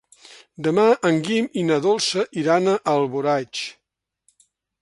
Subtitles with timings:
[0.67, 3.63] Demà en Guim i na Dolça iran a Alboraig.